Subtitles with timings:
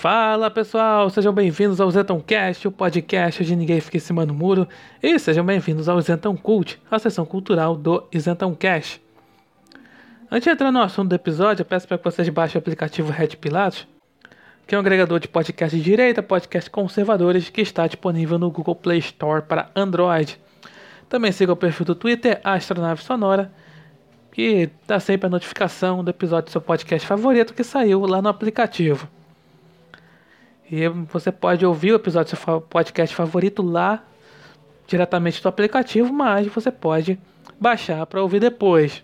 [0.00, 1.90] Fala pessoal, sejam bem-vindos ao
[2.26, 4.66] Cast, o podcast de ninguém fica em cima do muro,
[5.02, 8.08] e sejam bem-vindos ao Zenton Cult, a sessão cultural do
[8.58, 8.98] Cast.
[10.30, 13.12] Antes de entrar no assunto do episódio, eu peço para que vocês baixem o aplicativo
[13.12, 13.86] Red Pilatos,
[14.66, 18.76] que é um agregador de podcast de direita, podcast conservadores, que está disponível no Google
[18.76, 20.40] Play Store para Android.
[21.10, 23.52] Também siga o perfil do Twitter, Astronave Sonora,
[24.32, 28.30] que dá sempre a notificação do episódio do seu podcast favorito que saiu lá no
[28.30, 29.06] aplicativo.
[30.70, 34.04] E você pode ouvir o episódio do seu podcast favorito lá
[34.86, 37.18] diretamente do aplicativo, mas você pode
[37.58, 39.02] baixar para ouvir depois.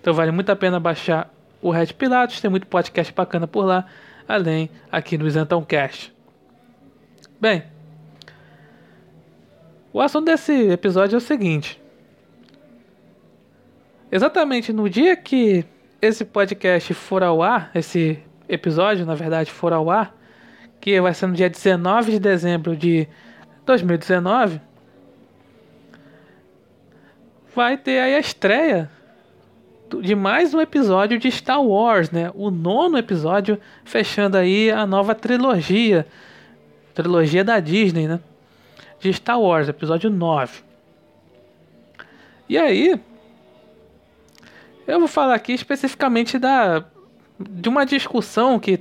[0.00, 3.86] Então vale muito a pena baixar o Red Pilatos, tem muito podcast bacana por lá,
[4.26, 6.12] além aqui do Isentão Cast.
[7.40, 7.62] Bem,
[9.92, 11.80] o assunto desse episódio é o seguinte.
[14.10, 15.64] Exatamente no dia que
[16.02, 20.17] esse podcast for ao ar, esse episódio, na verdade, for ao ar,
[20.80, 23.08] que vai ser no dia 19 de dezembro de
[23.66, 24.60] 2019,
[27.54, 28.90] vai ter aí a estreia
[30.02, 32.30] de mais um episódio de Star Wars, né?
[32.34, 36.06] O nono episódio, fechando aí a nova trilogia,
[36.94, 38.20] trilogia da Disney, né?
[39.00, 40.60] De Star Wars, episódio 9.
[42.48, 43.00] E aí,
[44.86, 46.84] eu vou falar aqui especificamente da
[47.38, 48.80] de uma discussão que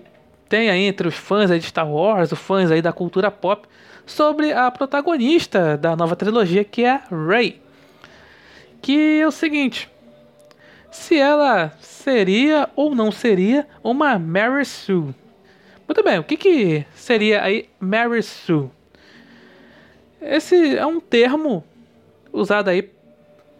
[0.55, 3.67] aí entre os fãs de Star Wars, os fãs aí da cultura pop,
[4.05, 7.61] sobre a protagonista da nova trilogia, que é Rey.
[8.81, 9.89] Que é o seguinte:
[10.89, 15.13] se ela seria ou não seria uma Mary Sue.
[15.87, 18.69] Muito bem, o que, que seria aí Mary Sue?
[20.21, 21.63] Esse é um termo
[22.31, 22.89] usado aí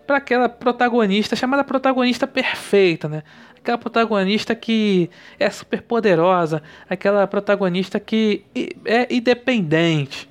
[0.06, 3.24] para aquela protagonista chamada protagonista perfeita, né?
[3.68, 8.46] Aquela protagonista que é super poderosa, aquela protagonista que
[8.86, 10.30] é independente.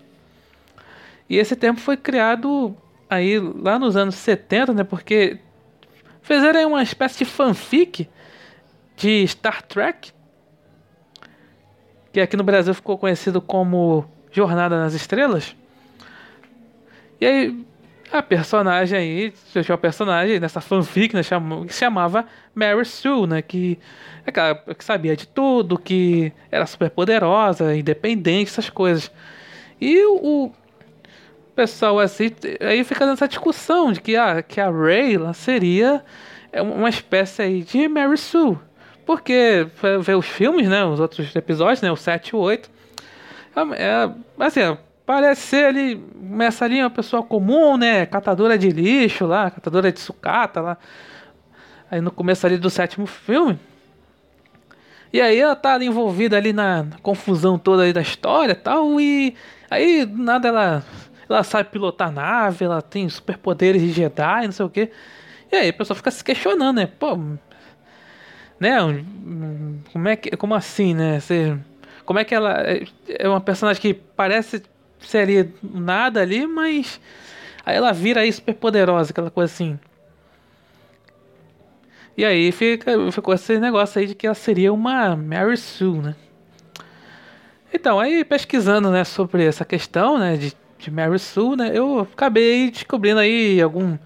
[1.28, 2.74] E esse termo foi criado
[3.10, 4.84] aí lá nos anos 70, né?
[4.84, 5.38] Porque
[6.22, 8.08] fizeram uma espécie de fanfic
[8.96, 10.12] de Star Trek,
[12.12, 15.54] que aqui no Brasil ficou conhecido como Jornada nas Estrelas.
[17.20, 17.66] E aí
[18.12, 22.24] a personagem aí, tinha uma personagem nessa fanfic, né, que se chamava
[22.54, 23.78] Mary Sue, né, que,
[24.26, 29.10] é que sabia de tudo, que era super poderosa, independente, essas coisas.
[29.80, 30.52] E o, o
[31.54, 32.30] pessoal assim,
[32.60, 36.04] aí fica nessa discussão de que, ah, que a Rayla seria
[36.52, 38.58] é uma espécie aí de Mary Sue.
[39.04, 39.66] Porque
[40.02, 42.70] ver os filmes, né, os outros episódios, né, o 7 e o 8,
[43.54, 44.60] é, é assim,
[45.06, 48.04] Parece ser ali, começa ali uma pessoa comum, né?
[48.06, 50.76] Catadora de lixo lá, catadora de sucata lá.
[51.88, 53.56] Aí no começo ali do sétimo filme.
[55.12, 59.00] E aí ela tá ali envolvida ali na, confusão toda aí da história e tal.
[59.00, 59.36] E
[59.70, 60.84] aí nada ela,
[61.28, 64.90] ela sabe pilotar nave, ela tem superpoderes de Jedi, não sei o que.
[65.52, 66.86] E aí a pessoa fica se questionando, né?
[66.86, 67.16] Pô,
[68.58, 68.78] né?
[69.92, 71.20] Como é que, como assim, né?
[71.20, 71.56] Você,
[72.04, 74.62] como é que ela é, é uma personagem que parece
[75.00, 77.00] seria nada ali, mas
[77.64, 79.78] aí ela vira aí super poderosa, aquela coisa assim.
[82.16, 86.16] E aí fica, ficou esse negócio aí de que ela seria uma Mary Sue, né?
[87.72, 92.70] Então, aí pesquisando, né, sobre essa questão, né, de, de Mary Sue, né, eu acabei
[92.70, 93.98] descobrindo aí algumas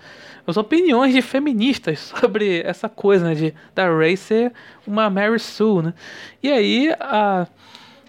[0.56, 4.52] opiniões de feministas sobre essa coisa, né, de da Ray ser
[4.84, 5.94] uma Mary Sue, né?
[6.42, 7.46] E aí a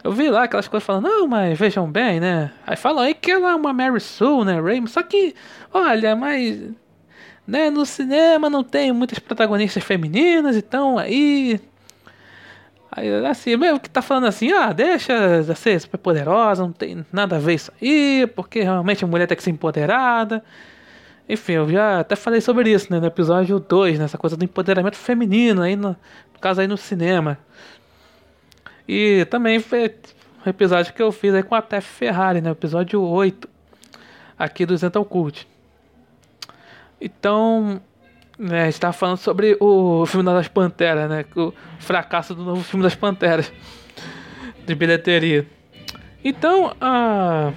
[0.03, 2.51] eu vi lá aquelas coisas falando, não, mas vejam bem, né?
[2.65, 4.85] Aí falam aí que ela é uma Mary Sue, né, Ray?
[4.87, 5.35] Só que,
[5.73, 6.59] olha, mas.
[7.47, 11.59] Né, no cinema não tem muitas protagonistas femininas, então aí.
[12.91, 17.05] Aí, assim, mesmo que tá falando assim, ah, deixa de ser super poderosa, não tem
[17.11, 20.43] nada a ver isso aí, porque realmente a mulher tem que ser empoderada.
[21.29, 24.43] Enfim, eu já até falei sobre isso, né, no episódio 2, nessa né, coisa do
[24.43, 25.89] empoderamento feminino aí, no,
[26.33, 27.37] no caso aí no cinema.
[28.93, 29.95] E também foi
[30.45, 32.51] o episódio que eu fiz aí com a Tef Ferrari, né?
[32.51, 33.47] Episódio 8
[34.37, 35.47] aqui do Zental Cult.
[36.99, 37.79] Então,
[38.37, 41.23] né, a gente tava falando sobre o filme das Panteras, né?
[41.37, 43.49] O fracasso do novo filme das Panteras
[44.65, 45.47] de bilheteria.
[46.21, 47.53] Então, a.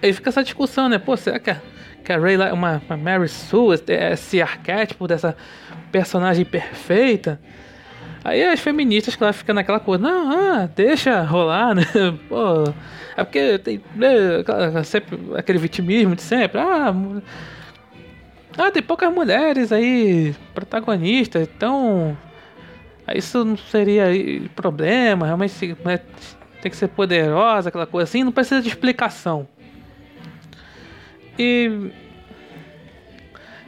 [0.00, 0.96] Aí fica essa discussão, né?
[0.96, 1.60] Pô, será que a,
[2.04, 3.82] que a Ray uma, uma Mary Sue,
[4.12, 5.36] esse arquétipo dessa
[5.90, 7.40] personagem perfeita?
[8.24, 11.82] Aí as feministas, claro, ficam naquela coisa, não, ah, deixa rolar, né?
[12.26, 12.64] Pô,
[13.14, 14.42] é porque tem né,
[14.82, 16.94] sempre aquele vitimismo de sempre, ah,
[18.56, 22.16] ah, tem poucas mulheres aí protagonistas, então
[23.14, 24.06] Isso não seria
[24.56, 26.00] problema, realmente né,
[26.62, 29.46] tem que ser poderosa, aquela coisa assim, não precisa de explicação.
[31.38, 31.90] E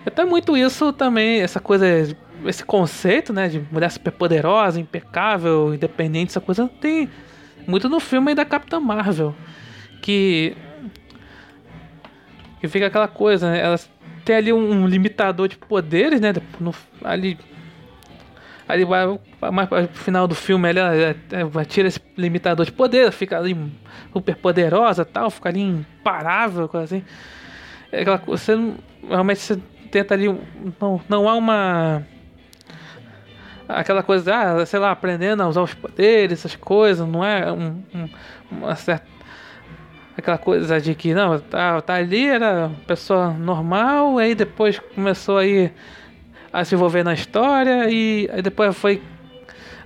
[0.06, 6.30] até muito isso também, essa coisa, esse conceito, né, de mulher super poderosa, impecável, independente,
[6.30, 7.08] essa coisa tem
[7.66, 9.34] muito no filme da Capitã Marvel,
[10.02, 10.56] que
[12.60, 13.90] que fica aquela coisa, né, elas
[14.24, 16.74] tem ali um limitador de poderes, né, no,
[17.04, 17.38] ali
[18.68, 19.18] ali vai
[19.52, 20.92] mais pro final do filme ela,
[21.30, 23.56] ela, tira esse limitador de poder, fica ali
[24.12, 27.04] super poderosa, tal, fica ali imparável, coisa assim.
[27.92, 28.56] É aquela você
[29.08, 30.26] realmente você tenta ali.
[30.80, 32.02] Não, não há uma.
[33.68, 37.82] Aquela coisa, ah, sei lá, aprendendo a usar os poderes, essas coisas, não é um,
[37.94, 38.08] um,
[38.50, 39.06] uma certa.
[40.16, 45.70] Aquela coisa de que, não, tá, tá ali, era pessoa normal, aí depois começou aí
[46.52, 49.02] a se envolver na história e aí depois foi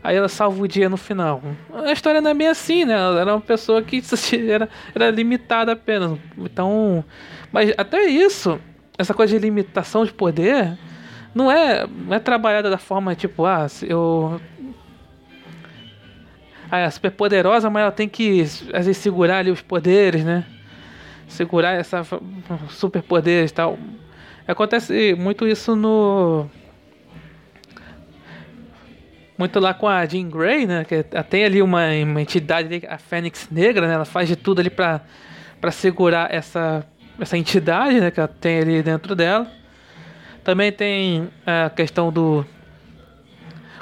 [0.03, 1.43] aí ela salva o dia no final.
[1.73, 2.95] A história não é bem assim, né?
[2.95, 4.03] Ela era uma pessoa que
[4.49, 6.19] era, era limitada apenas.
[6.39, 7.05] Então,
[7.53, 8.59] mas até isso,
[8.99, 10.79] essa coisa de limitação de poder
[11.35, 14.41] não é, não é trabalhada da forma tipo, ah, eu
[16.71, 18.43] ah, é super poderosa, mas ela tem que
[18.73, 20.45] às vezes segurar ali os poderes, né?
[21.27, 22.03] Segurar essa
[22.69, 23.79] super poderes e tal.
[24.47, 26.49] Acontece muito isso no
[29.37, 30.85] muito lá com a Jean Grey, né?
[30.85, 33.95] Que tem ali uma, uma entidade, a Fênix Negra, né?
[33.95, 35.01] Ela faz de tudo ali para
[35.61, 36.87] para segurar essa
[37.19, 39.60] essa entidade né, que ela tem ali dentro dela.
[40.45, 42.45] Também tem a questão do.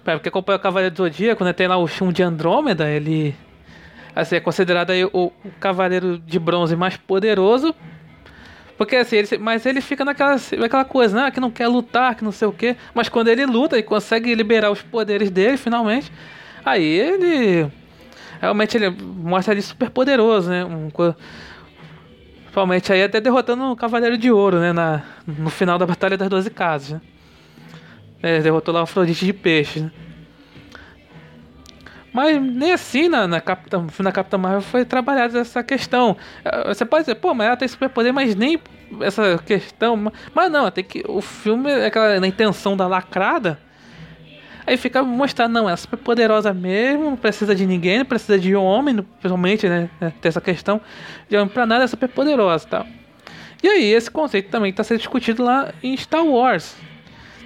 [0.04, 3.36] Porque acompanha o Cavaleiro do Zodíaco, né, tem lá o Shun de Andrômeda, ele
[4.14, 7.74] assim, é considerado aí o, o Cavaleiro de Bronze mais poderoso.
[8.76, 11.30] Porque assim, ele, mas ele fica naquela, naquela coisa, né?
[11.30, 12.76] Que não quer lutar, que não sei o quê.
[12.94, 16.12] Mas quando ele luta e consegue liberar os poderes dele, finalmente,
[16.64, 17.70] aí ele.
[18.40, 20.64] Realmente ele mostra ele super poderoso, né?
[20.64, 20.90] Um,
[22.48, 24.72] Principalmente aí até derrotando o Cavaleiro de Ouro, né?
[24.72, 26.92] Na, no final da Batalha das Doze Casas.
[26.92, 27.00] Né?
[28.22, 29.90] É, derrotou lá o Afrodite de Peixe, né?
[32.10, 36.16] Mas nem assim na, na, Capitã, na Capitã Marvel foi trabalhada essa questão.
[36.42, 38.58] É, você pode dizer, pô, mas ela tem superpoder, mas nem
[39.02, 40.10] essa questão.
[40.34, 41.04] Mas não, tem que.
[41.06, 43.60] O filme, aquela, na intenção da lacrada,
[44.68, 48.38] Aí fica mostrando, não, ela é super poderosa mesmo, não precisa de ninguém, não precisa
[48.38, 49.88] de homem, principalmente, né?
[49.98, 50.78] É, tem essa questão
[51.26, 52.86] de homem pra nada, é super poderosa e tal.
[53.62, 56.76] E aí, esse conceito também está sendo discutido lá em Star Wars.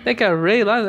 [0.03, 0.81] Tem que a Rey lá,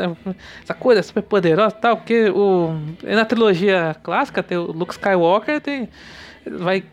[0.64, 5.62] essa coisa super poderosa e tal, porque o, na trilogia clássica tem o Luke Skywalker,
[5.62, 5.88] tem,
[6.48, 6.84] vai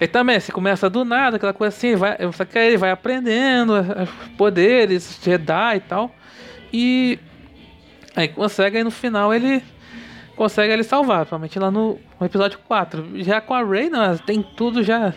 [0.00, 2.90] ele também, se começa do nada, aquela coisa assim, vai, só que aí ele vai
[2.90, 6.10] aprendendo os poderes, Jedi e tal.
[6.72, 7.18] E
[8.16, 9.62] Aí consegue, aí no final ele
[10.34, 13.22] consegue ele salvar, principalmente lá no, episódio 4.
[13.22, 15.12] Já com a Rey, não, tem tudo já.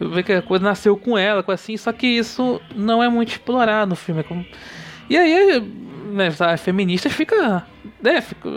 [0.00, 3.28] Vê que a coisa nasceu com ela, com assim, só que isso não é muito
[3.28, 4.24] explorado no filme.
[4.24, 4.44] Como...
[5.08, 5.60] E aí,
[6.12, 7.66] né, a feminista fica.
[8.00, 8.48] Né, fica,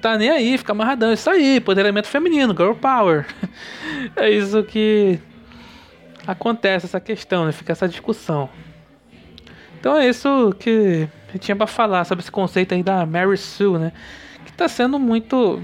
[0.00, 1.12] tá nem aí, fica amarradão.
[1.12, 3.26] Isso aí, poderamento feminino, girl power.
[4.16, 5.20] é isso que
[6.26, 7.52] acontece, essa questão, né?
[7.52, 8.48] Fica essa discussão.
[9.78, 13.78] Então é isso que eu tinha para falar sobre esse conceito aí da Mary Sue,
[13.78, 13.92] né?
[14.44, 15.62] Que tá sendo muito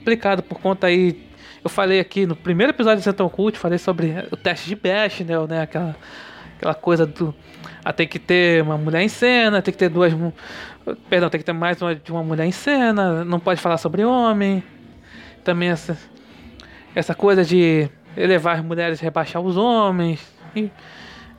[0.00, 1.28] aplicado por conta aí.
[1.62, 5.46] Eu falei aqui no primeiro episódio de Central Cult, falei sobre o teste de Bechdel,
[5.46, 5.62] né?
[5.62, 5.96] Aquela,
[6.56, 7.34] aquela coisa do.
[7.84, 10.12] Ah, tem que ter uma mulher em cena, tem que ter duas.
[11.08, 14.04] Perdão, tem que ter mais uma, de uma mulher em cena, não pode falar sobre
[14.04, 14.62] homem.
[15.42, 15.96] Também essa,
[16.94, 20.20] essa coisa de elevar as mulheres e rebaixar os homens.
[20.56, 20.70] E,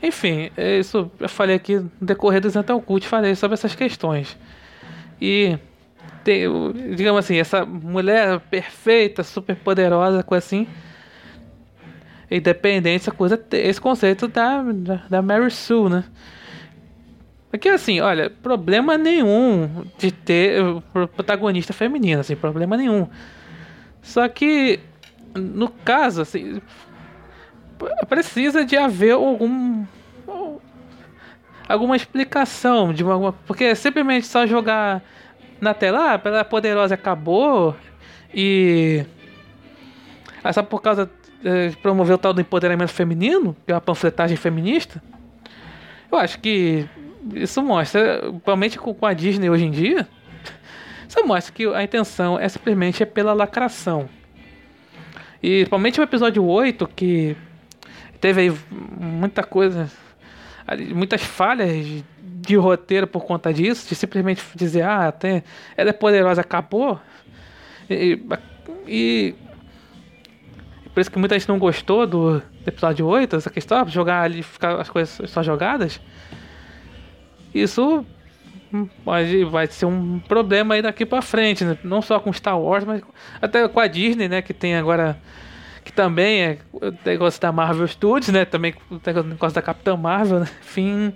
[0.02, 4.38] enfim, isso eu falei aqui no decorrer do Zental Cult, falei sobre essas questões.
[5.20, 5.58] E
[6.24, 6.44] tem,
[6.96, 10.68] digamos assim, essa mulher perfeita, super poderosa, coisa assim,
[12.30, 16.04] independente, essa coisa, esse conceito da, da, da Mary Sue, né?
[17.50, 20.62] Porque assim, olha, problema nenhum de ter
[21.16, 23.08] protagonista feminina, assim, problema nenhum.
[24.02, 24.80] Só que
[25.34, 26.62] no caso, assim,
[28.08, 29.86] precisa de haver algum
[31.68, 35.02] alguma explicação de uma, porque simplesmente só jogar
[35.60, 37.76] na tela, ah, ela é poderosa acabou
[38.34, 39.04] e
[40.44, 41.10] é só por causa
[41.42, 45.02] de promover o tal do empoderamento feminino, que é uma panfletagem feminista.
[46.12, 46.88] Eu acho que
[47.34, 50.08] isso mostra, principalmente com a Disney hoje em dia,
[51.08, 54.10] isso mostra que a intenção é simplesmente é pela lacração.
[55.42, 57.36] E principalmente o episódio 8, que
[58.26, 59.88] teve aí muita coisa
[60.96, 65.44] muitas falhas de, roteiro por conta disso, de simplesmente dizer, ah, tem,
[65.78, 67.00] ela é poderosa, acabou.
[67.88, 68.20] E,
[68.88, 69.36] e,
[70.92, 74.42] por isso que muita gente não gostou do, do episódio 8, essa questão, jogar ali,
[74.42, 76.02] ficar as coisas só jogadas.
[77.54, 78.04] Isso
[79.04, 81.78] pode, vai ser um problema aí daqui para frente, né?
[81.84, 83.04] não só com Star Wars, mas
[83.40, 85.16] até com a Disney, né, que tem agora
[85.86, 90.40] que também é o negócio da Marvel Studios, né, também o negócio da Capitã Marvel,
[90.42, 90.48] né?
[90.66, 91.14] enfim,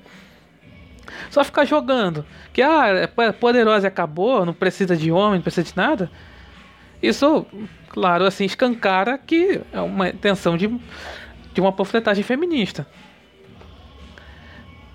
[1.32, 2.24] só ficar jogando,
[2.54, 6.10] que ah, é poderosa acabou, não precisa de homem, não precisa de nada.
[7.02, 7.48] Isso,
[7.90, 10.68] claro, assim, escancara que é uma intenção de,
[11.52, 12.86] de uma panfletagem feminista.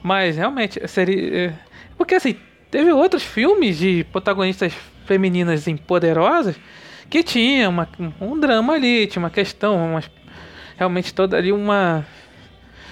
[0.03, 1.49] Mas realmente seria.
[1.49, 1.55] É,
[1.97, 2.37] porque assim,
[2.71, 4.73] teve outros filmes de protagonistas
[5.05, 6.57] femininas poderosas
[7.09, 7.89] que tinha uma,
[8.21, 10.03] um drama ali, tinha uma questão, uma,
[10.77, 12.05] realmente toda ali uma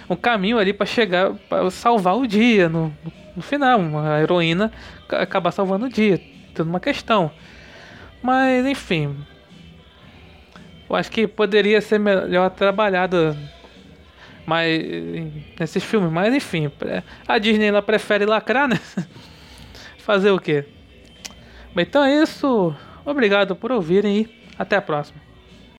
[0.08, 2.94] um caminho ali para chegar para salvar o dia no,
[3.34, 4.70] no final, uma heroína
[5.10, 6.20] acabar salvando o dia,
[6.54, 7.30] tendo uma questão.
[8.22, 9.16] Mas enfim,
[10.88, 13.36] eu acho que poderia ser melhor trabalhado
[14.46, 14.82] mais
[15.58, 16.70] nesses filmes, mas enfim,
[17.26, 18.78] a Disney ela prefere lacrar, né?
[19.98, 20.64] Fazer o quê?
[21.76, 22.74] Então é isso.
[23.04, 24.28] Obrigado por ouvirem e
[24.58, 25.21] até a próxima.